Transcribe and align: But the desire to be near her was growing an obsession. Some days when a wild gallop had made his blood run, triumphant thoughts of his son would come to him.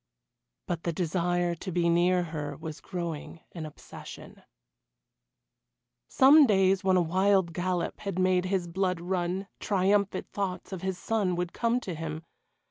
But 0.65 0.81
the 0.81 0.91
desire 0.91 1.53
to 1.53 1.71
be 1.71 1.87
near 1.87 2.23
her 2.23 2.57
was 2.57 2.81
growing 2.81 3.41
an 3.51 3.67
obsession. 3.67 4.41
Some 6.07 6.47
days 6.47 6.83
when 6.83 6.97
a 6.97 7.03
wild 7.03 7.53
gallop 7.53 7.99
had 7.99 8.17
made 8.17 8.45
his 8.45 8.65
blood 8.67 8.99
run, 8.99 9.45
triumphant 9.59 10.31
thoughts 10.31 10.71
of 10.71 10.81
his 10.81 10.97
son 10.97 11.35
would 11.35 11.53
come 11.53 11.79
to 11.81 11.93
him. 11.93 12.23